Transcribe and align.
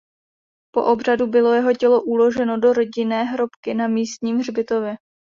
Po 0.73 0.83
obřadu 0.85 1.27
bylo 1.27 1.53
jeho 1.53 1.73
tělo 1.73 2.01
uloženo 2.01 2.57
do 2.59 2.73
rodinné 2.73 3.23
hrobky 3.23 3.73
na 3.73 3.87
místním 3.87 4.37
hřbitově. 4.39 4.95